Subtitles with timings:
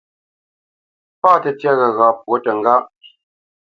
[1.21, 2.83] Pâ tə́tyá ghəgha pwǒ təŋgáʼ.